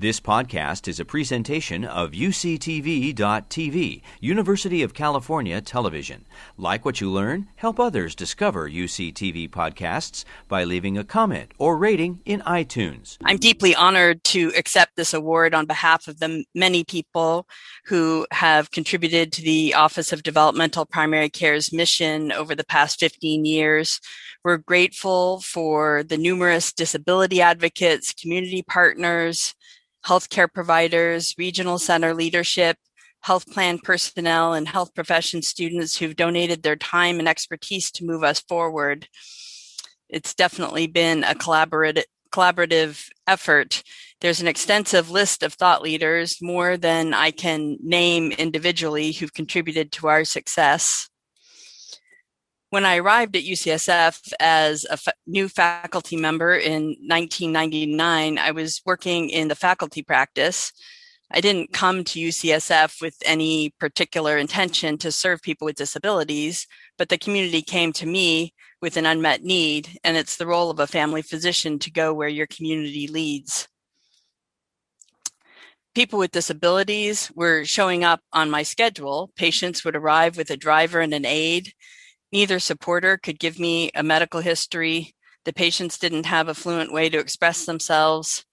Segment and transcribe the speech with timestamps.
[0.00, 6.24] This podcast is a presentation of UCTV.tv, University of California Television.
[6.56, 12.20] Like what you learn, help others discover UCTV podcasts by leaving a comment or rating
[12.24, 13.16] in iTunes.
[13.24, 17.48] I'm deeply honored to accept this award on behalf of the many people
[17.86, 23.44] who have contributed to the Office of Developmental Primary Care's mission over the past 15
[23.44, 24.00] years.
[24.44, 29.56] We're grateful for the numerous disability advocates, community partners,
[30.06, 32.76] healthcare providers, regional center leadership,
[33.20, 38.22] health plan personnel, and health profession students who've donated their time and expertise to move
[38.22, 39.08] us forward.
[40.08, 43.82] It's definitely been a collaborative collaborative effort.
[44.20, 49.92] There's an extensive list of thought leaders, more than I can name individually, who've contributed
[49.92, 51.08] to our success
[52.70, 58.82] when I arrived at UCSF as a f- new faculty member in 1999, I was
[58.84, 60.72] working in the faculty practice.
[61.30, 66.66] I didn't come to UCSF with any particular intention to serve people with disabilities,
[66.98, 70.78] but the community came to me with an unmet need, and it's the role of
[70.78, 73.68] a family physician to go where your community leads.
[75.94, 79.32] People with disabilities were showing up on my schedule.
[79.36, 81.72] Patients would arrive with a driver and an aide
[82.32, 85.14] Neither supporter could give me a medical history.
[85.44, 88.44] The patients didn't have a fluent way to express themselves.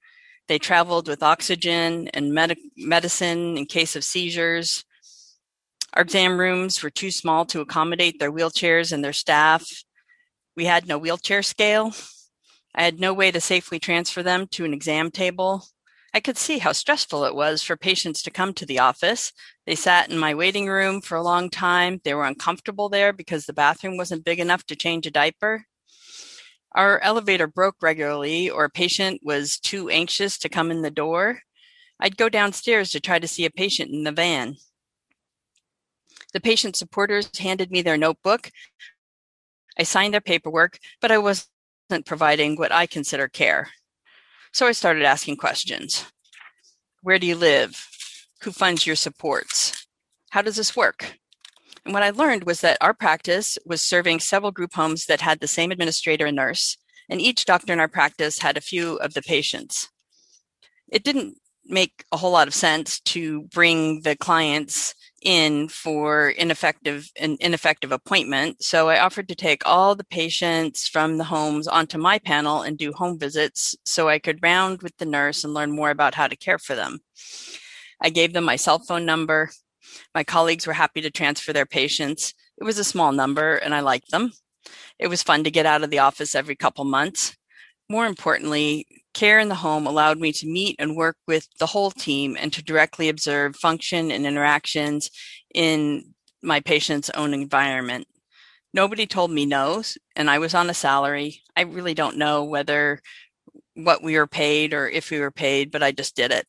[0.47, 4.85] They traveled with oxygen and med- medicine in case of seizures.
[5.93, 9.65] Our exam rooms were too small to accommodate their wheelchairs and their staff.
[10.55, 11.93] We had no wheelchair scale.
[12.73, 15.65] I had no way to safely transfer them to an exam table.
[16.13, 19.33] I could see how stressful it was for patients to come to the office.
[19.66, 21.99] They sat in my waiting room for a long time.
[22.03, 25.66] They were uncomfortable there because the bathroom wasn't big enough to change a diaper.
[26.73, 31.39] Our elevator broke regularly, or a patient was too anxious to come in the door.
[31.99, 34.58] I'd go downstairs to try to see a patient in the van.
[36.33, 38.52] The patient supporters handed me their notebook.
[39.80, 41.47] I signed their paperwork, but I wasn't
[42.05, 43.70] providing what I consider care.
[44.52, 46.05] So I started asking questions.
[47.02, 47.87] Where do you live?
[48.41, 49.87] Who funds your supports?
[50.31, 51.17] How does this work?
[51.85, 55.39] And what I learned was that our practice was serving several group homes that had
[55.39, 56.77] the same administrator and nurse,
[57.09, 59.89] and each doctor in our practice had a few of the patients.
[60.91, 61.37] It didn't
[61.67, 67.91] make a whole lot of sense to bring the clients in for ineffective an ineffective
[67.91, 68.63] appointment.
[68.63, 72.77] So I offered to take all the patients from the homes onto my panel and
[72.77, 76.27] do home visits so I could round with the nurse and learn more about how
[76.27, 76.99] to care for them.
[78.02, 79.50] I gave them my cell phone number.
[80.14, 82.33] My colleagues were happy to transfer their patients.
[82.58, 84.32] It was a small number and I liked them.
[85.00, 87.36] It was fun to get out of the office every couple months.
[87.89, 91.92] More importantly, care in the home allowed me to meet and work with the whole
[91.92, 95.10] team and to directly observe function and interactions
[95.54, 98.08] in my patient's own environment.
[98.73, 99.83] Nobody told me no,
[100.16, 101.42] and I was on a salary.
[101.56, 103.00] I really don't know whether
[103.76, 106.45] what we were paid or if we were paid, but I just did it.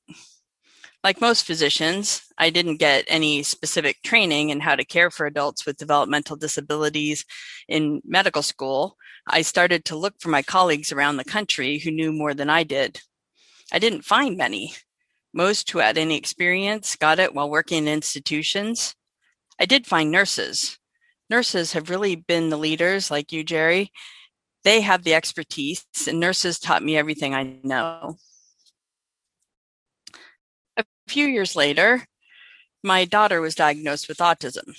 [1.06, 5.64] Like most physicians, I didn't get any specific training in how to care for adults
[5.64, 7.24] with developmental disabilities
[7.68, 8.96] in medical school.
[9.24, 12.64] I started to look for my colleagues around the country who knew more than I
[12.64, 13.02] did.
[13.72, 14.74] I didn't find many.
[15.32, 18.96] Most who had any experience got it while working in institutions.
[19.60, 20.76] I did find nurses.
[21.30, 23.90] Nurses have really been the leaders, like you, Gerri.
[24.64, 28.16] They have the expertise, and nurses taught me everything I know
[31.08, 32.06] few years later,
[32.82, 34.76] my daughter was diagnosed with autism.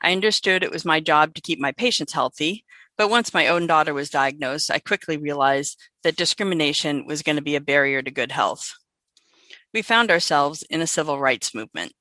[0.00, 2.64] I understood it was my job to keep my patients healthy,
[2.98, 7.42] but once my own daughter was diagnosed, I quickly realized that discrimination was going to
[7.42, 8.74] be a barrier to good health.
[9.72, 11.92] We found ourselves in a civil rights movement.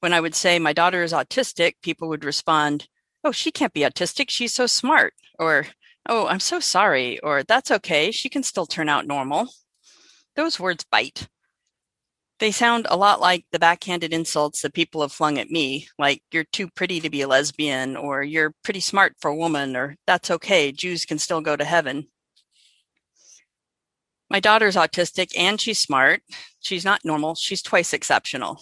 [0.00, 2.88] When I would say my daughter is autistic, people would respond,
[3.24, 4.30] Oh, she can't be autistic.
[4.30, 5.14] She's so smart.
[5.38, 5.66] Or,
[6.08, 7.18] Oh, I'm so sorry.
[7.20, 8.10] Or, That's okay.
[8.10, 9.48] She can still turn out normal.
[10.34, 11.28] Those words bite.
[12.38, 16.22] They sound a lot like the backhanded insults that people have flung at me, like
[16.30, 19.96] you're too pretty to be a lesbian, or you're pretty smart for a woman, or
[20.06, 22.08] that's okay, Jews can still go to heaven.
[24.28, 26.20] My daughter's autistic and she's smart.
[26.60, 28.60] She's not normal, she's twice exceptional.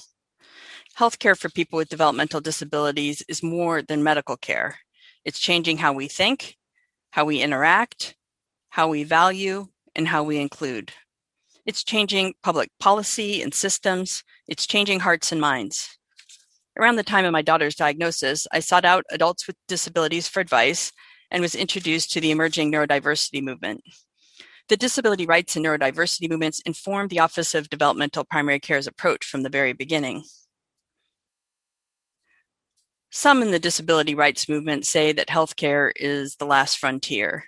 [0.98, 4.78] Healthcare for people with developmental disabilities is more than medical care.
[5.24, 6.56] It's changing how we think,
[7.10, 8.14] how we interact,
[8.68, 9.66] how we value,
[9.96, 10.92] and how we include.
[11.66, 14.22] It's changing public policy and systems.
[14.46, 15.98] It's changing hearts and minds.
[16.78, 20.92] Around the time of my daughter's diagnosis, I sought out adults with disabilities for advice
[21.30, 23.82] and was introduced to the emerging neurodiversity movement.
[24.68, 29.42] The disability rights and neurodiversity movements informed the Office of Developmental Primary Care's approach from
[29.42, 30.24] the very beginning.
[33.10, 37.44] Some in the disability rights movement say that healthcare is the last frontier.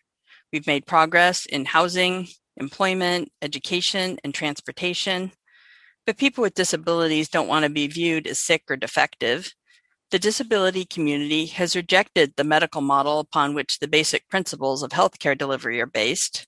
[0.52, 5.32] We've made progress in housing, employment, education, and transportation,
[6.06, 9.52] but people with disabilities don't want to be viewed as sick or defective.
[10.10, 15.36] The disability community has rejected the medical model upon which the basic principles of healthcare
[15.36, 16.46] delivery are based.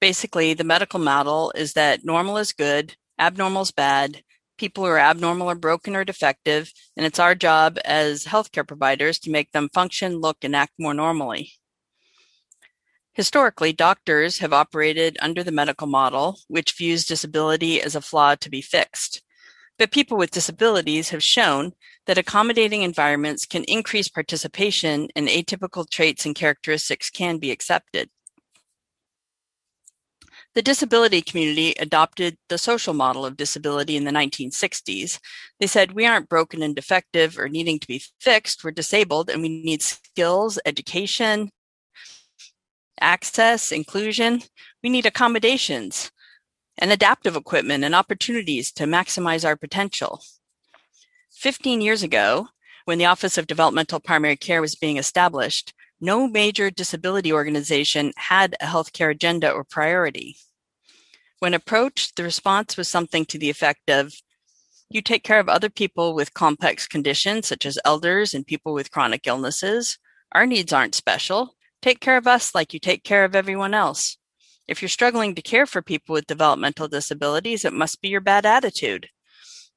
[0.00, 4.22] Basically, the medical model is that normal is good, abnormal is bad,
[4.58, 9.18] people who are abnormal are broken or defective, and it's our job as healthcare providers
[9.20, 11.52] to make them function, look, and act more normally.
[13.14, 18.48] Historically, doctors have operated under the medical model, which views disability as a flaw to
[18.48, 19.22] be fixed.
[19.78, 21.72] But people with disabilities have shown
[22.06, 28.08] that accommodating environments can increase participation and atypical traits and characteristics can be accepted.
[30.54, 35.18] The disability community adopted the social model of disability in the 1960s.
[35.58, 38.62] They said, We aren't broken and defective or needing to be fixed.
[38.62, 41.50] We're disabled and we need skills, education,
[43.02, 44.42] access, inclusion.
[44.82, 46.10] We need accommodations
[46.78, 50.22] and adaptive equipment and opportunities to maximize our potential.
[51.32, 52.48] 15 years ago,
[52.84, 58.56] when the Office of Developmental Primary Care was being established, no major disability organization had
[58.60, 60.36] a healthcare agenda or priority.
[61.38, 64.14] When approached, the response was something to the effect of
[64.90, 68.90] You take care of other people with complex conditions, such as elders and people with
[68.90, 69.98] chronic illnesses.
[70.32, 71.54] Our needs aren't special.
[71.82, 74.16] Take care of us like you take care of everyone else.
[74.68, 78.46] If you're struggling to care for people with developmental disabilities, it must be your bad
[78.46, 79.08] attitude.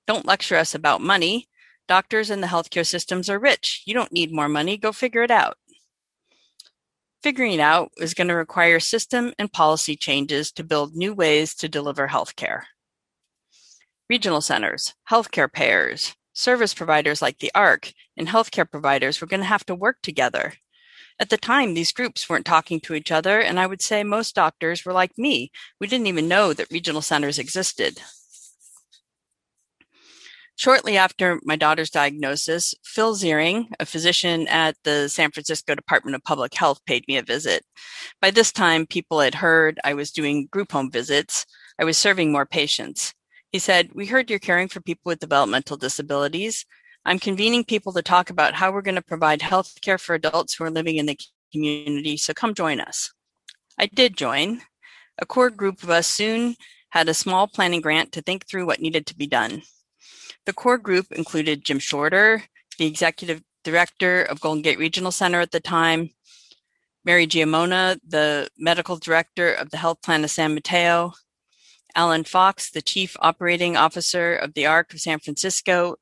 [0.06, 1.50] Don't lecture us about money.
[1.88, 3.82] Doctors and the healthcare systems are rich.
[3.88, 4.78] You don't need more money.
[4.78, 5.58] Go figure it out.
[7.24, 11.56] Figuring it out is going to require system and policy changes to build new ways
[11.56, 12.62] to deliver healthcare.
[14.08, 19.48] Regional centers, healthcare payers, service providers like the ARC, and healthcare providers, we're going to
[19.48, 20.54] have to work together
[21.20, 24.36] at the time, these groups weren't talking to each other, and I would say most
[24.36, 25.52] doctors were like me.
[25.80, 28.02] We didn't even know that regional centers existed.
[30.58, 36.24] Shortly after my daughter's diagnosis, Phil Ziering, a physician at the San Francisco Department of
[36.24, 37.64] Public Health, paid me a visit.
[38.22, 41.46] By this time, people had heard I was doing group home visits.
[41.80, 43.14] I was serving more patients.
[43.52, 46.66] He said, We heard you're caring for people with developmental disabilities.
[47.08, 50.56] I'm convening people to talk about how we're going to provide health care for adults
[50.56, 51.20] who are living in the
[51.52, 53.14] community, so come join us.
[53.78, 54.62] I did join.
[55.20, 56.56] A core group of us soon
[56.90, 59.62] had a small planning grant to think through what needed to be done.
[60.48, 62.44] The core group included Jim Shorter,
[62.80, 66.10] the executive director of Golden Gate Regional Center at the time,
[67.04, 71.14] Mary Giammona, the medical director of the health plan of San Mateo,
[71.96, 75.98] Alan Fox, the chief operating officer of the ARC of San Francisco,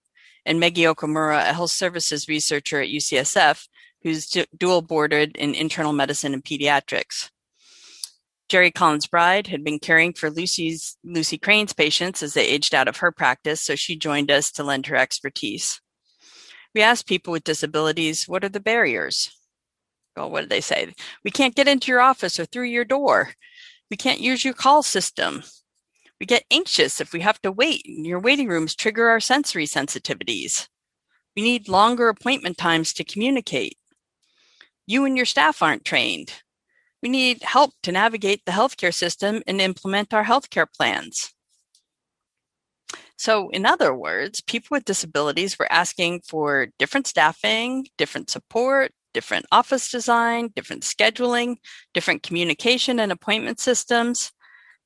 [0.46, 3.68] and Meggie Okumura, a health services researcher at UCSF,
[4.04, 7.30] who's dual boarded in internal medicine and pediatrics.
[8.50, 12.88] Gerri Collins Bride had been caring for Lucy's Lucy Crain's patients as they aged out
[12.88, 15.82] of her practice, so she joined us to lend her expertise.
[16.76, 19.32] We asked people with disabilities, what are the barriers?
[20.18, 20.94] Well, what did they say?
[21.24, 23.34] We can't get into your office or through your door.
[23.90, 25.44] We can't use your call system.
[26.20, 27.84] We get anxious if we have to wait.
[27.86, 30.68] And your waiting rooms trigger our sensory sensitivities.
[31.36, 33.78] We need longer appointment times to communicate.
[34.86, 36.34] You and your staff aren't trained.
[37.02, 41.34] We need help to navigate the healthcare system and implement our healthcare plans.
[43.18, 49.46] So, in other words, people with disabilities were asking for different staffing, different support, different
[49.52, 51.58] office design, different scheduling,
[51.94, 54.32] different communication and appointment systems,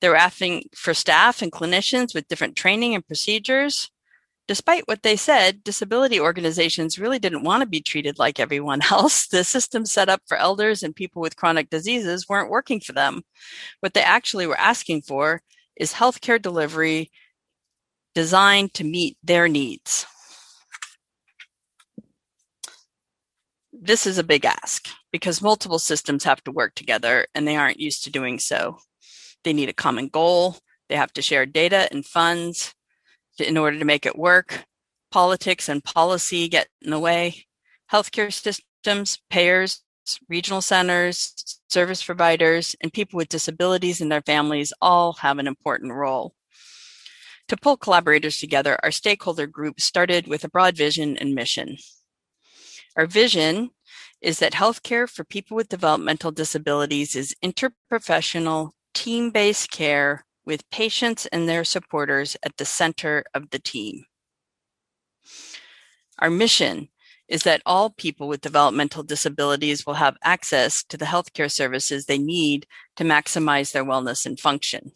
[0.02, 3.90] they were asking for staff and clinicians with different training and procedures.
[4.48, 9.28] Despite what they said, disability organizations really didn't want to be treated like everyone else.
[9.28, 13.24] The systems set up for elders and people with chronic diseases weren't working for them.
[13.82, 15.42] What they actually were asking for
[15.76, 17.12] is healthcare delivery
[18.16, 20.06] designed to meet their needs.
[23.74, 27.80] This is a big ask because multiple systems have to work together and they aren't
[27.80, 28.80] used to doing so.
[29.48, 30.58] They need a common goal.
[30.90, 32.76] They have to share data and funds
[33.38, 34.66] to, in order to make it work.
[35.10, 37.46] Politics and policy get in the way.
[37.90, 39.84] Healthcare systems, payers,
[40.28, 45.94] regional centers, service providers, and people with disabilities and their families all have an important
[45.94, 46.34] role.
[47.48, 51.78] To pull collaborators together, our stakeholder group started with a broad vision and mission.
[52.98, 53.70] Our vision
[54.20, 61.28] is that healthcare for people with developmental disabilities is interprofessional, team based care with patients
[61.28, 64.06] and their supporters at the center of the team.
[66.18, 66.90] Our mission
[67.28, 72.18] is that all people with developmental disabilities will have access to the healthcare services they
[72.18, 74.92] need to maximize their wellness and function.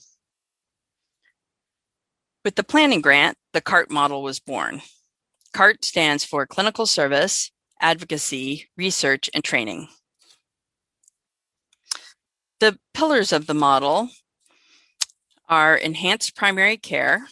[2.43, 4.81] With the planning grant, the CART model was born.
[5.53, 9.89] CART stands for Clinical Service, Advocacy, Research, and Training.
[12.61, 14.09] The pillars of the model
[15.49, 17.25] are enhanced primary care.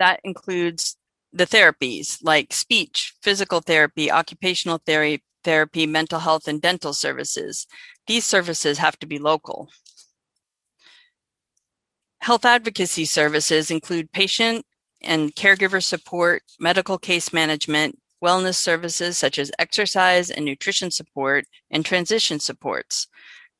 [0.00, 0.96] That includes
[1.32, 7.68] the therapies like speech, physical therapy, occupational therapy, therapy, mental health, and dental services.
[8.08, 9.68] These services have to be local.
[12.22, 14.66] Health advocacy services include patient
[15.00, 21.84] and caregiver support, medical case management, wellness services such as exercise and nutrition support, and
[21.84, 23.06] transition supports.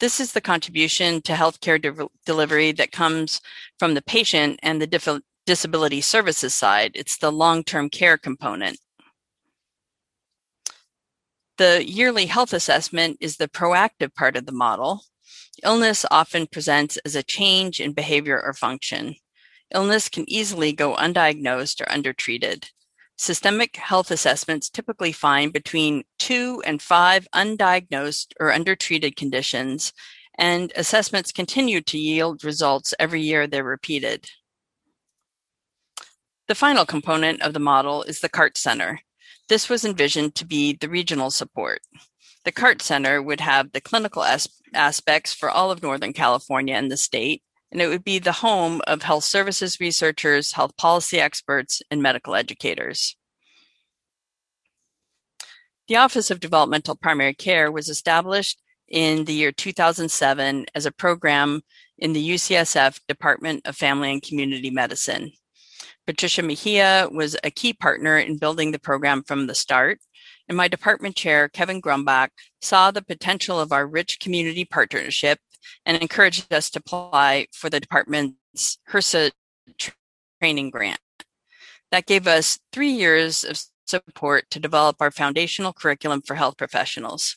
[0.01, 3.41] This is the contribution to healthcare de- delivery that comes
[3.79, 6.93] from the patient and the dif- disability services side.
[6.95, 8.79] It's the long term care component.
[11.57, 15.03] The yearly health assessment is the proactive part of the model.
[15.65, 19.17] Illness often presents as a change in behavior or function.
[19.75, 22.71] Illness can easily go undiagnosed or undertreated.
[23.19, 29.93] Systemic health assessments typically find between two and five undiagnosed or undertreated conditions,
[30.39, 34.31] and assessments continue to yield results every year they're repeated.
[36.47, 39.01] The final component of the model is the CART Center.
[39.49, 41.81] This was envisioned to be the regional support.
[42.45, 46.91] The CART Center would have the clinical as- aspects for all of Northern California and
[46.91, 51.83] the state, and it would be the home of health services researchers, health policy experts,
[51.91, 53.17] and medical educators.
[55.89, 61.63] The Office of Developmental Primary Care was established in the year 2007 as a program
[61.99, 65.33] in the UCSF Department of Family and Community Medicine.
[66.07, 69.99] Patricia Mejia was a key partner in building the program from the start,
[70.49, 72.31] and my department chair, Kevin Grumbach,
[72.63, 75.39] saw the potential of our rich community partnership
[75.85, 79.31] and encouraged us to apply for the department's HRSA
[80.41, 81.01] training grant.
[81.91, 87.37] That gave us three years of support to develop our foundational curriculum for health professionals.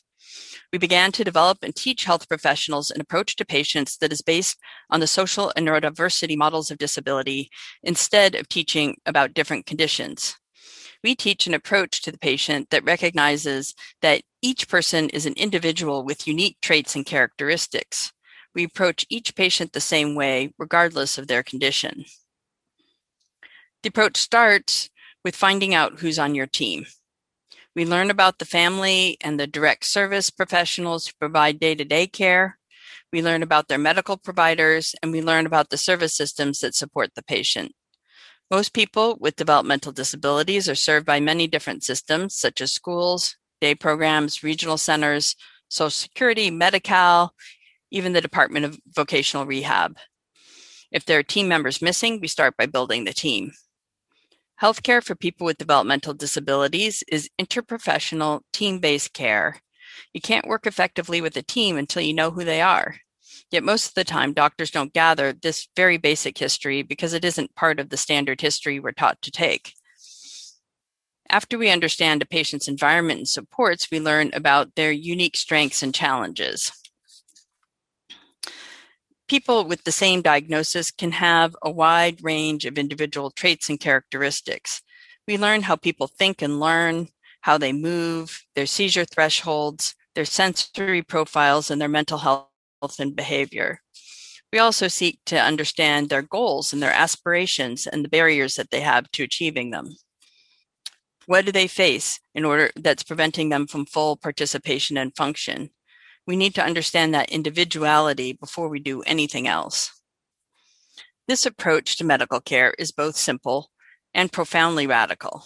[0.72, 4.58] We began to develop and teach health professionals an approach to patients that is based
[4.90, 7.50] on the social and neurodiversity models of disability
[7.82, 10.36] instead of teaching about different conditions.
[11.02, 16.04] We teach an approach to the patient that recognizes that each person is an individual
[16.04, 18.12] with unique traits and characteristics.
[18.54, 22.04] We approach each patient the same way, regardless of their condition.
[23.82, 24.90] The approach starts
[25.24, 26.86] with finding out who's on your team.
[27.74, 32.06] We learn about the family and the direct service professionals who provide day to day
[32.06, 32.58] care.
[33.12, 37.14] We learn about their medical providers and we learn about the service systems that support
[37.14, 37.72] the patient.
[38.50, 43.74] Most people with developmental disabilities are served by many different systems, such as schools, day
[43.74, 45.34] programs, regional centers,
[45.68, 47.34] Social Security, Medi Cal,
[47.92, 49.98] even the Department of Vocational Rehab.
[50.90, 53.52] If there are team members missing, we start by building the team.
[54.60, 59.60] Healthcare for people with developmental disabilities is interprofessional, team based care.
[60.12, 62.96] You can't work effectively with a team until you know who they are.
[63.50, 67.54] Yet most of the time, doctors don't gather this very basic history because it isn't
[67.54, 69.74] part of the standard history we're taught to take.
[71.28, 75.94] After we understand a patient's environment and supports, we learn about their unique strengths and
[75.94, 76.72] challenges
[79.32, 84.82] people with the same diagnosis can have a wide range of individual traits and characteristics.
[85.26, 87.08] We learn how people think and learn,
[87.40, 93.80] how they move, their seizure thresholds, their sensory profiles, and their mental health and behavior.
[94.52, 98.80] We also seek to understand their goals and their aspirations and the barriers that they
[98.80, 99.94] have to achieving them.
[101.24, 105.70] What do they face in order that's preventing them from full participation and function?
[106.26, 109.90] We need to understand that individuality before we do anything else.
[111.28, 113.70] This approach to medical care is both simple
[114.14, 115.44] and profoundly radical.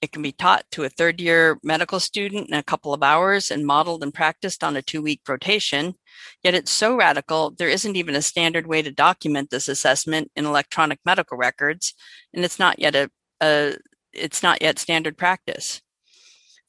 [0.00, 3.50] It can be taught to a third year medical student in a couple of hours
[3.50, 5.94] and modeled and practiced on a two week rotation.
[6.42, 10.46] Yet it's so radical, there isn't even a standard way to document this assessment in
[10.46, 11.94] electronic medical records,
[12.32, 13.10] and it's not yet a,
[13.42, 13.76] a
[14.12, 15.82] it's not yet standard practice.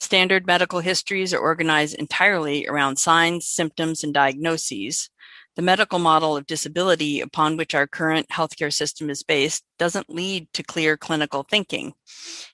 [0.02, 5.12] Standard medical histories are organized entirely around signs, symptoms, and diagnoses.
[5.56, 10.52] The medical model of disability upon which our current healthcare system is based doesn't lead
[10.54, 11.94] to clear clinical thinking.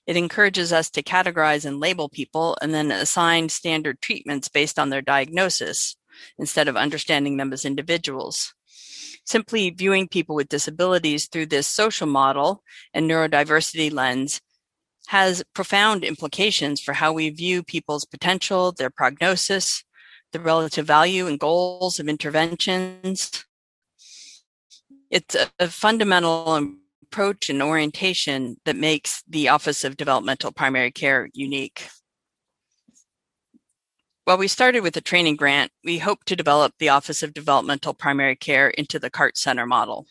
[0.06, 4.90] It encourages us to categorize and label people and then assign standard treatments based on
[4.90, 5.96] their diagnosis.
[6.36, 8.52] instead of understanding them as individuals.
[9.24, 14.40] Simply viewing people with disabilities through this social model and neurodiversity lens
[15.08, 19.82] has profound implications for how we view people's potential, their prognosis,
[20.32, 23.46] the relative value and goals of interventions.
[25.10, 31.30] It's a, a fundamental approach and orientation that makes the Office of Developmental Primary Care
[31.32, 31.88] unique.
[34.26, 37.94] While we started with a training grant, we hope to develop the Office of Developmental
[37.94, 40.06] Primary Care into the CART Center model.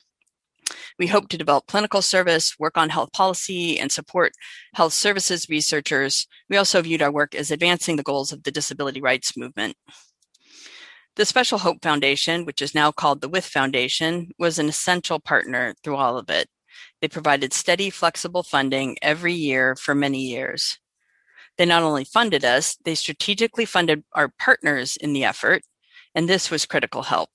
[1.00, 4.34] We hope to develop clinical service, work on health policy, and support
[4.74, 6.28] health services researchers.
[6.50, 9.76] We also viewed our work as advancing the goals of the disability rights movement.
[11.16, 15.74] The Special Hope Foundation, which is now called the WITH Foundation, was an essential partner
[15.84, 16.48] through all of it.
[17.02, 20.78] They provided steady, flexible funding every year for many years.
[21.58, 25.64] They not only funded us, they strategically funded our partners in the effort,
[26.14, 27.32] and this was critical help.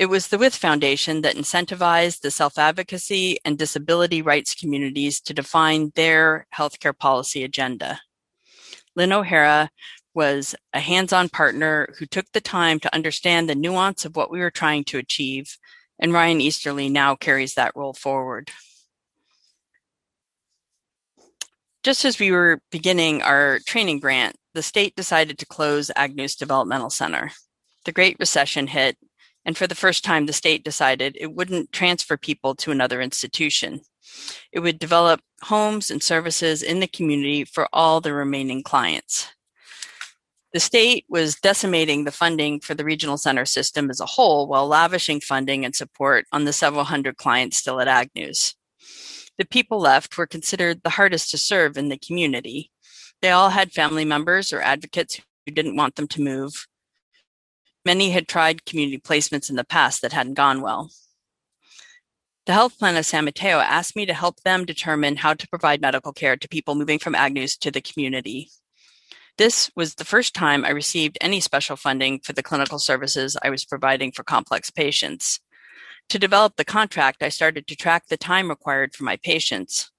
[0.00, 5.34] It was the WITH Foundation that incentivized the self advocacy and disability rights communities to
[5.34, 8.00] define their healthcare policy agenda.
[8.96, 9.68] Lynn O'Hara
[10.14, 14.30] was a hands on partner who took the time to understand the nuance of what
[14.30, 15.58] we were trying to achieve,
[15.98, 18.50] and Ryan Easterly now carries that role forward.
[21.82, 26.88] Just as we were beginning our training grant, the state decided to close Agnews Developmental
[26.88, 27.32] Center.
[27.84, 28.96] The Great Recession hit,
[29.44, 33.80] and for the first time, the state decided it wouldn't transfer people to another institution.
[34.52, 39.28] It would develop homes and services in the community for all the remaining clients.
[40.52, 44.66] The state was decimating the funding for the regional center system as a whole while
[44.66, 48.54] lavishing funding and support on the several hundred clients still at Agnews.
[49.38, 52.70] The people left were considered the hardest to serve in the community.
[53.22, 56.66] They all had family members or advocates who didn't want them to move.
[57.90, 60.92] Many had tried community placements in the past that hadn't gone well.
[62.46, 65.80] The health plan of San Mateo asked me to help them determine how to provide
[65.80, 68.48] medical care to people moving from Agnews to the community.
[69.38, 73.50] This was the first time I received any special funding for the clinical services I
[73.50, 75.40] was providing for complex patients.
[76.10, 79.90] To develop the contract, I started to track the time required for my patients.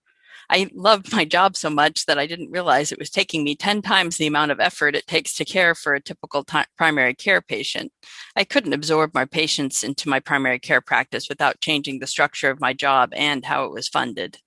[0.53, 3.81] I loved my job so much that I didn't realize it was taking me 10
[3.81, 7.41] times the amount of effort it takes to care for a typical t- primary care
[7.41, 7.93] patient.
[8.35, 12.59] I couldn't absorb my patients into my primary care practice without changing the structure of
[12.59, 14.39] my job and how it was funded.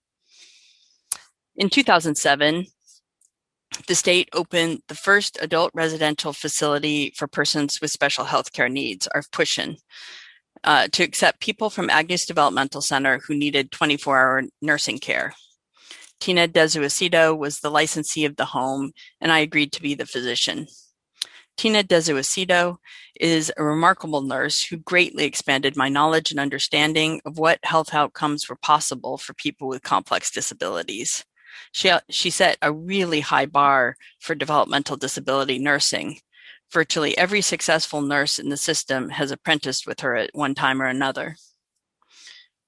[1.56, 2.66] In 2007,
[3.88, 9.08] the state opened the first adult residential facility for persons with special health care needs,
[9.14, 9.78] ARFPUSHN
[10.64, 15.34] uh, to accept people from Agnews Developmental Center who needed 24 hour nursing care.
[16.20, 20.66] Tina Desuicido was the licensee of the home, and I agreed to be the physician.
[21.56, 22.78] Tina Desuicido
[23.20, 28.48] is a remarkable nurse who greatly expanded my knowledge and understanding of what health outcomes
[28.48, 31.24] were possible for people with complex disabilities.
[31.72, 36.18] She, she set a really high bar for developmental disability nursing,
[36.74, 40.86] Virtually every successful nurse in the system has apprenticed with her at one time or
[40.86, 41.36] another.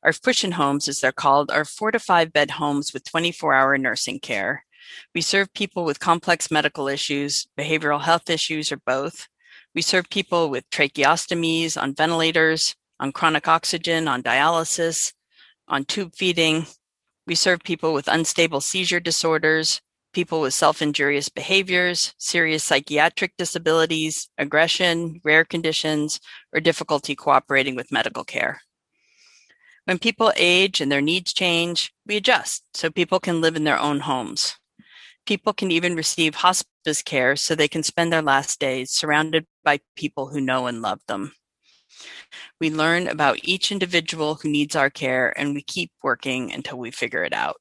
[0.07, 4.21] ARFPUSHN homes, as they're called, are four to five bed homes with 24 hour nursing
[4.21, 4.65] care.
[5.13, 9.27] We serve people with complex medical issues, behavioral health issues, or both.
[9.75, 15.13] We serve people with tracheostomies, on ventilators, on chronic oxygen, on dialysis,
[15.67, 16.67] on tube feeding.
[17.27, 19.81] We serve people with unstable seizure disorders,
[20.13, 26.21] people with self injurious behaviors, serious psychiatric disabilities, aggression, rare conditions,
[26.53, 28.61] or difficulty cooperating with medical care.
[29.87, 33.79] When people age and their needs change, we adjust so people can live in their
[33.79, 34.57] own homes.
[35.27, 39.79] People can even receive hospice care so they can spend their last days surrounded by
[39.95, 41.35] people who know and love them.
[42.61, 46.91] We learn about each individual who needs our care and we keep working until we
[46.91, 47.57] figure it out.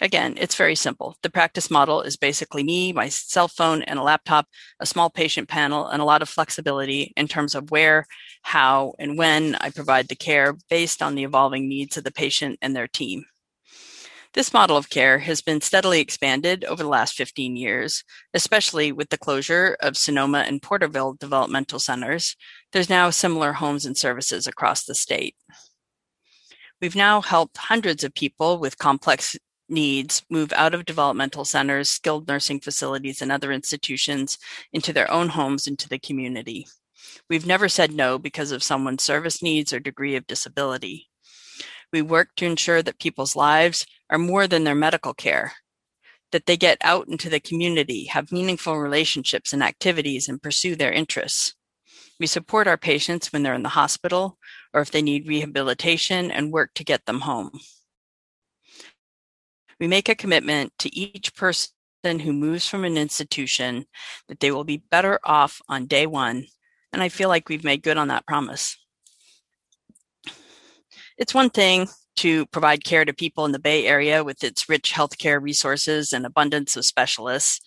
[0.00, 1.16] Again, it's very simple.
[1.22, 4.46] The practice model is basically me, my cell phone, and a laptop,
[4.78, 8.06] a small patient panel, and a lot of flexibility in terms of where,
[8.42, 12.58] how, and when I provide the care based on the evolving needs of the patient
[12.62, 13.24] and their team.
[14.34, 19.08] This model of care has been steadily expanded over the last 15 years, especially with
[19.08, 22.36] the closure of Sonoma and Porterville developmental centers.
[22.72, 25.34] There's now similar homes and services across the state.
[26.80, 29.34] We've now helped hundreds of people with complex
[29.68, 34.38] needs move out of developmental centers, skilled nursing facilities, and other institutions
[34.72, 36.66] into their own homes into the community.
[37.28, 41.08] We've never said no because of someone's service needs or degree of disability.
[41.92, 45.52] We work to ensure that people's lives are more than their medical care,
[46.32, 50.92] that they get out into the community, have meaningful relationships and activities, and pursue their
[50.92, 51.54] interests.
[52.20, 54.38] We support our patients when they're in the hospital
[54.74, 57.60] or if they need rehabilitation and work to get them home.
[59.80, 61.70] We make a commitment to each person
[62.04, 63.86] who moves from an institution
[64.28, 66.46] that they will be better off on day one,
[66.92, 68.76] and I feel like we've made good on that promise.
[71.16, 74.92] It's one thing to provide care to people in the Bay Area with its rich
[74.92, 77.60] healthcare resources and abundance of specialists,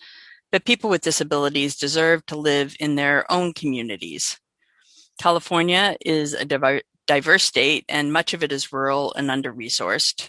[0.50, 4.38] but people with disabilities deserve to live in their own communities.
[5.18, 6.44] California is a
[7.06, 10.28] diverse state, and much of it is rural and under resourced.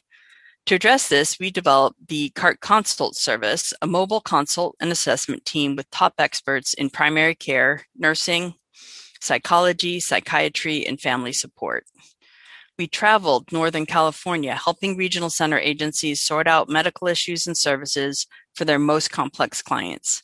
[0.67, 5.76] To address this, we developed the CART Consult Service, a mobile consult and assessment team
[5.76, 8.54] with top experts in primary care, nursing,
[9.19, 11.86] psychology, psychiatry, and family support.
[12.78, 18.63] We traveled Northern California, helping regional center agencies sort out medical issues and services for
[18.63, 20.23] their most complex clients.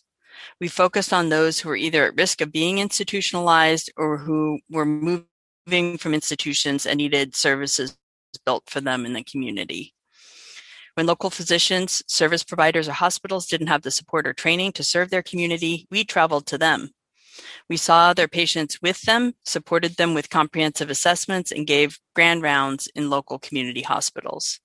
[0.62, 4.86] We focused on those who were either at risk of being institutionalized or who were
[4.86, 7.98] moving from institutions and needed services
[8.46, 9.94] built for them in the community.
[11.00, 15.10] When local physicians, service providers, or hospitals didn't have the support or training to serve
[15.10, 16.90] their community, we traveled to them.
[17.70, 22.90] We saw their patients with them, supported them with comprehensive assessments, and gave grand rounds
[22.96, 24.60] in local community hospitals.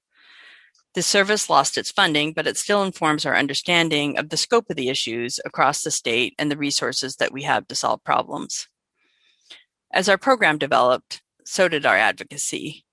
[0.96, 4.74] This service lost its funding, but it still informs our understanding of the scope of
[4.74, 8.66] the issues across the state and the resources that we have to solve problems.
[9.92, 12.84] As our program developed, so did our advocacy.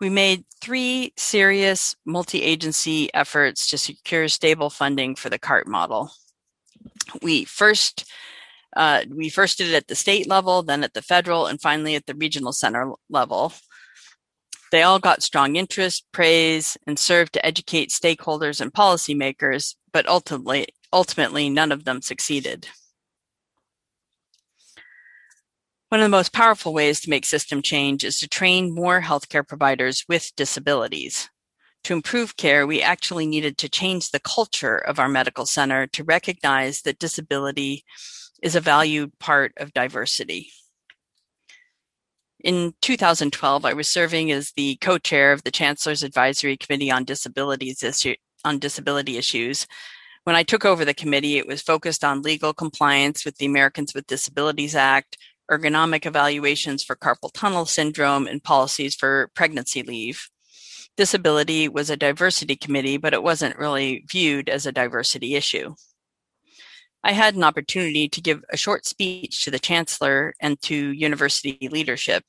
[0.00, 6.10] We made three serious multi agency efforts to secure stable funding for the CART model.
[7.22, 8.04] We first
[8.76, 11.94] uh, we first did it at the state level, then at the federal, and finally
[11.94, 13.52] at the regional center level.
[14.70, 20.68] They all got strong interest, praise, and served to educate stakeholders and policymakers, but ultimately,
[20.92, 22.68] ultimately none of them succeeded.
[25.88, 29.46] One of the most powerful ways to make system change is to train more healthcare
[29.46, 31.30] providers with disabilities.
[31.84, 36.04] To improve care, we actually needed to change the culture of our medical center to
[36.04, 37.84] recognize that disability
[38.42, 40.50] is a valued part of diversity.
[42.44, 47.82] In 2012, I was serving as the co-chair of the Chancellor's Advisory Committee on Disabilities
[47.82, 49.66] issue, on Disability Issues.
[50.24, 53.94] When I took over the committee, it was focused on legal compliance with the Americans
[53.94, 55.16] with Disabilities Act,
[55.50, 60.28] ergonomic evaluations for carpal tunnel syndrome, and policies for pregnancy leave.
[60.96, 65.74] Disability was a diversity committee, but it wasn't really viewed as a diversity issue.
[67.04, 71.68] I had an opportunity to give a short speech to the chancellor and to university
[71.70, 72.24] leadership.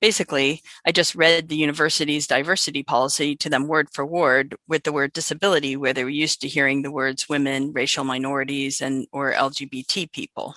[0.00, 4.92] Basically, I just read the university's diversity policy to them word for word with the
[4.92, 9.32] word disability where they were used to hearing the words women, racial minorities, and or
[9.32, 10.56] LGBT people.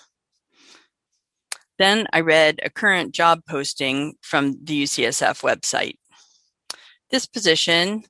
[1.77, 5.95] Then I read a current job posting from the UCSF website.
[7.11, 8.03] This position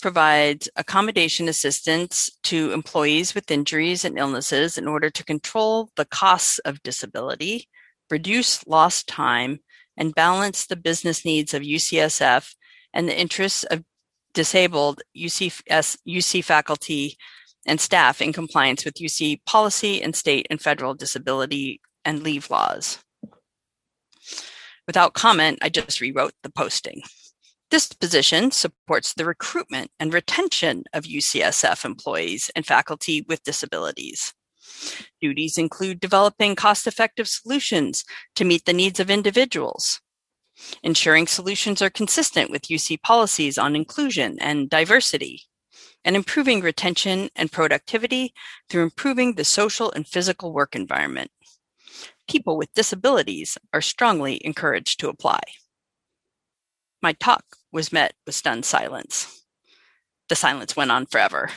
[0.00, 6.58] provides accommodation assistance to employees with injuries and illnesses in order to control the costs
[6.60, 7.68] of disability,
[8.10, 9.58] reduce lost time,
[9.96, 12.54] and balance the business needs of UCSF
[12.94, 13.82] and the interests of
[14.32, 17.16] disabled UCS, UC faculty
[17.66, 22.98] and staff in compliance with UC policy and state and federal disability and leave laws.
[24.86, 27.02] Without comment, I just rewrote the posting.
[27.70, 34.32] This position supports the recruitment and retention of UCSF employees and faculty with disabilities.
[35.20, 38.04] Duties include developing cost effective solutions
[38.36, 40.00] to meet the needs of individuals,
[40.82, 45.42] ensuring solutions are consistent with UC policies on inclusion and diversity,
[46.04, 48.32] and improving retention and productivity
[48.68, 51.30] through improving the social and physical work environment.
[52.28, 55.40] People with disabilities are strongly encouraged to apply.
[57.02, 59.44] My talk was met with stunned silence.
[60.28, 61.50] The silence went on forever.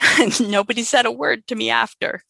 [0.00, 2.22] And nobody said a word to me after.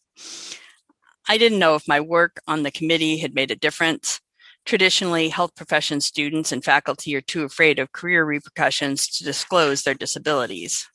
[1.28, 4.20] I didn't know if my work on the committee had made a difference.
[4.64, 9.94] Traditionally, health profession students and faculty are too afraid of career repercussions to disclose their
[9.94, 10.86] disabilities.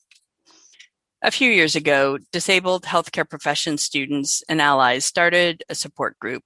[1.24, 6.44] A few years ago, disabled healthcare profession students and allies started a support group.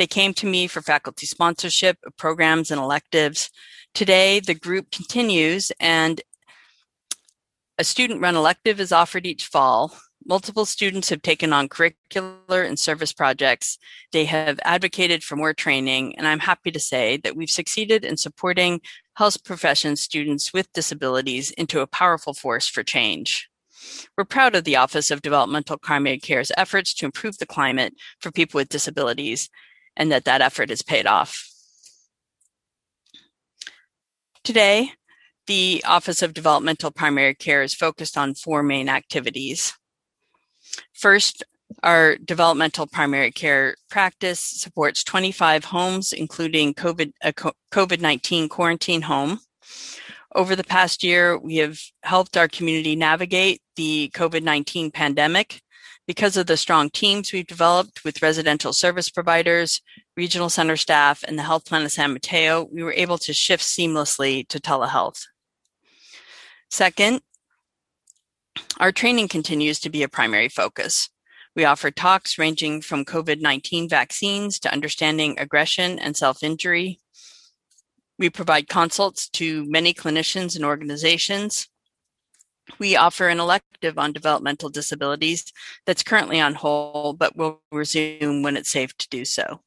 [0.00, 3.50] They came to me for faculty sponsorship of programs and electives
[3.94, 6.22] Today, the group continues and
[7.78, 9.96] a student run elective is offered each fall.
[10.24, 13.78] Multiple students have taken on curricular and service projects.
[14.12, 18.16] They have advocated for more training, and I'm happy to say that we've succeeded in
[18.16, 18.80] supporting
[19.14, 23.48] health profession students with disabilities into a powerful force for change.
[24.16, 28.30] We're proud of the Office of Developmental Primary Care's efforts to improve the climate for
[28.30, 29.48] people with disabilities
[29.96, 31.46] and that that effort has paid off.
[34.42, 34.92] Today,
[35.46, 39.74] the Office of Developmental Primary Care is focused on four main activities.
[40.92, 41.44] First,
[41.82, 49.40] our developmental primary care practice supports 25 homes, including COVID, uh, a COVID-19 quarantine home.
[50.34, 55.60] Over the past year, we have helped our community navigate the COVID-19 pandemic
[56.10, 59.80] because of the strong teams we've developed with residential service providers,
[60.16, 63.62] regional center staff, and the health plan of San Mateo, we were able to shift
[63.62, 65.28] seamlessly to telehealth.
[66.68, 67.20] Second,
[68.80, 71.10] our training continues to be a primary focus.
[71.54, 76.98] We offer talks ranging from COVID 19 vaccines to understanding aggression and self injury.
[78.18, 81.68] We provide consults to many clinicians and organizations.
[82.78, 85.52] We offer an elective on developmental disabilities
[85.86, 89.60] that's currently on hold, but will resume when it's safe to do so.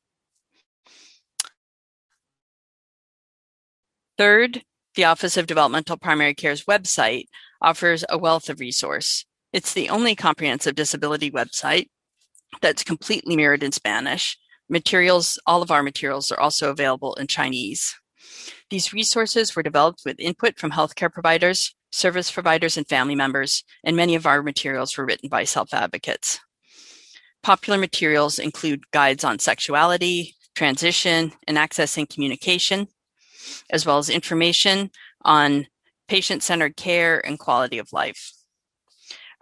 [4.17, 4.63] Third,
[4.95, 7.25] the Office of Developmental Primary Care's website
[7.61, 9.25] offers a wealth of resource.
[9.51, 11.87] It's the only comprehensive disability website
[12.61, 14.37] that's completely mirrored in Spanish.
[14.69, 17.95] Materials, all of our materials are also available in Chinese.
[18.69, 23.95] These resources were developed with input from healthcare providers, service providers, and family members, and
[23.95, 26.39] many of our materials were written by self advocates.
[27.43, 32.87] Popular materials include guides on sexuality, transition, and accessing communication,
[33.69, 34.89] as well as information
[35.23, 35.67] on
[36.07, 38.33] patient centered care and quality of life.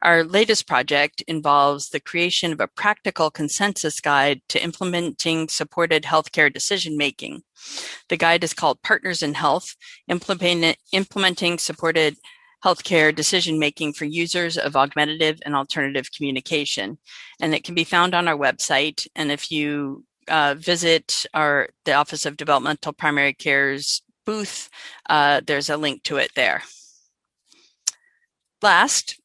[0.04, 6.52] Our latest project involves the creation of a practical consensus guide to implementing supported healthcare
[6.52, 7.44] decision making.
[8.10, 9.76] The guide is called Partners in Health,
[10.08, 12.18] implementing supported
[12.64, 16.98] healthcare decision making for users of augmentative and alternative communication.
[17.40, 19.08] And it can be found on our website.
[19.16, 24.70] And if you uh, visit our the Office of Developmental Primary Care's booth,
[25.10, 26.62] uh, there's a link to it there.
[28.62, 29.20] Last,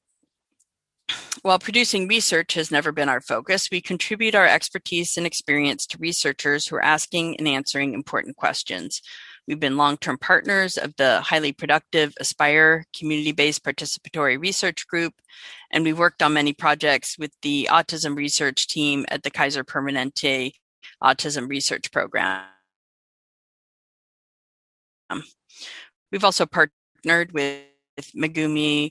[1.42, 5.99] while producing research has never been our focus, we contribute our expertise and experience to
[5.99, 9.03] researchers who are asking and answering important questions.
[9.47, 15.15] We've been long term partners of the highly productive AASPIRE community based participatory research group,
[15.71, 20.53] and we've worked on many projects with the autism research team at the Kaiser Permanente
[21.03, 22.43] Autism Research Program.
[26.11, 27.63] We've also partnered with
[28.17, 28.91] Megumi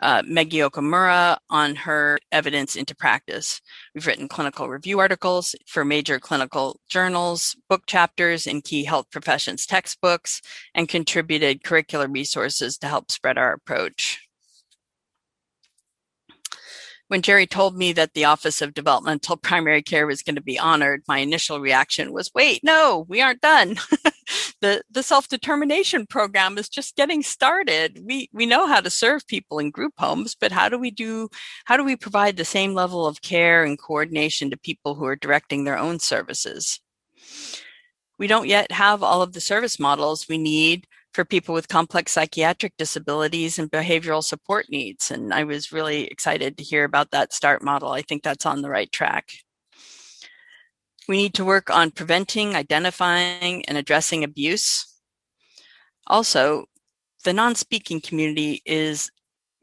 [0.00, 3.60] uh, Megi Okumura on her evidence into practice.
[3.94, 9.66] We've written clinical review articles for major clinical journals, book chapters in key health professions
[9.66, 10.40] textbooks,
[10.74, 14.27] and contributed curricular resources to help spread our approach.
[17.08, 20.58] When Gerri told me that the Office of Developmental Primary Care was going to be
[20.58, 23.78] honored, my initial reaction was, wait, no, we aren't done.
[24.60, 28.02] the the self-determination program is just getting started.
[28.04, 31.30] We we know how to serve people in group homes, but how do we do
[31.64, 35.16] how do we provide the same level of care and coordination to people who are
[35.16, 36.78] directing their own services?
[38.18, 42.12] We don't yet have all of the service models we need for people with complex
[42.12, 45.10] psychiatric disabilities and behavioral support needs.
[45.10, 47.90] And I was really excited to hear about that START model.
[47.90, 49.30] I think that's on the right track.
[51.08, 54.86] We need to work on preventing, identifying, and addressing abuse.
[56.06, 56.66] Also,
[57.24, 59.10] the non speaking community is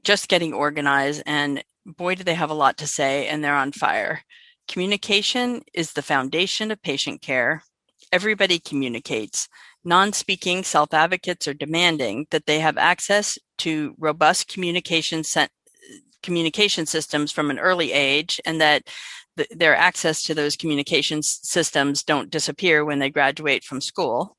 [0.03, 3.71] just getting organized, and boy, do they have a lot to say, and they're on
[3.71, 4.21] fire.
[4.67, 7.63] Communication is the foundation of patient care.
[8.11, 9.47] Everybody communicates.
[9.87, 15.23] Non speaking self advocates are demanding that they have access to robust communication,
[16.23, 18.81] communication systems from an early age and that
[19.37, 24.35] th- their access to those communications systems don't disappear when they graduate from school.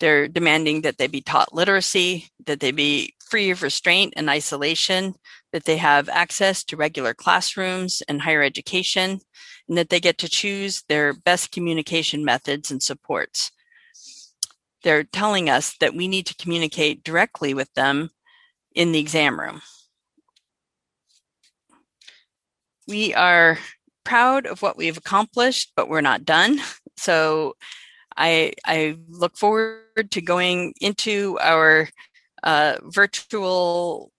[0.00, 5.14] They're demanding that they be taught literacy, that they be free of restraint and isolation,
[5.52, 9.20] that they have access to regular classrooms and higher education,
[9.68, 13.50] and that they get to choose their best communication methods and supports
[14.82, 18.10] they're telling us that we need to communicate directly with them
[18.74, 19.60] in the exam room.
[22.86, 23.58] We are
[24.04, 26.60] proud of what we've accomplished, but we're not done.
[26.96, 27.54] So
[28.16, 31.88] I, I look forward to going into our
[32.42, 34.10] uh, virtual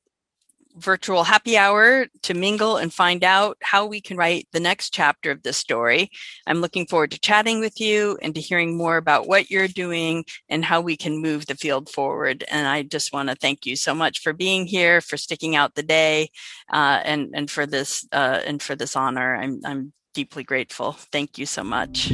[0.80, 5.32] virtual happy hour to mingle and find out how we can write the next chapter
[5.32, 6.10] of this story.
[6.48, 10.26] I'm looking forward to chatting with you and to hearing more about what you're doing
[10.50, 12.44] and how we can move the field forward.
[12.50, 15.76] And I just want to thank you so much for being here, for sticking out
[15.76, 16.30] the day,
[16.72, 19.36] uh, and and for this uh, and for this honor.
[19.36, 20.94] I'm I'm deeply grateful.
[20.94, 22.14] Thank you so much.